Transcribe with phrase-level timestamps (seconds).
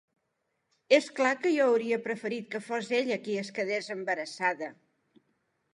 [0.97, 4.73] És clar que jo hauria preferit que fos ella qui es quedés embarassada.